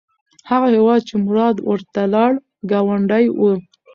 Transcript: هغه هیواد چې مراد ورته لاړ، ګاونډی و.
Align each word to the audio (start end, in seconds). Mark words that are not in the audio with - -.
هغه 0.49 0.67
هیواد 0.75 1.01
چې 1.09 1.15
مراد 1.25 1.55
ورته 1.69 2.01
لاړ، 2.13 2.31
ګاونډی 2.71 3.25
و. 3.39 3.41